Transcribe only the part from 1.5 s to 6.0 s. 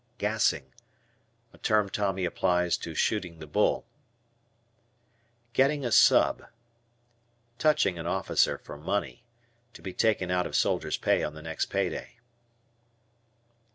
A term Tommy applies to "shooting the bull." "Getting a